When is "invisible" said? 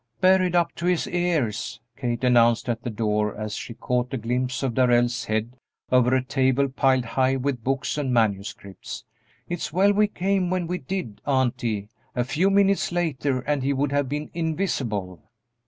14.33-15.21